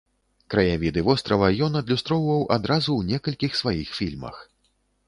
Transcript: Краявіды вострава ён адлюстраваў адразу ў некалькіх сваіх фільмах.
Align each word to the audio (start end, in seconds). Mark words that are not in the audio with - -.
Краявіды 0.53 1.03
вострава 1.09 1.51
ён 1.67 1.77
адлюстраваў 1.83 2.41
адразу 2.59 2.91
ў 2.95 3.01
некалькіх 3.13 3.51
сваіх 3.63 3.95
фільмах. 4.01 4.35